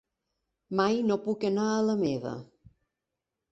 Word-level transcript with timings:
Mai 0.79 0.97
no 1.09 1.19
puc 1.27 1.45
anar 1.51 1.69
a 1.75 1.85
la 1.91 1.99
meva. 2.01 2.35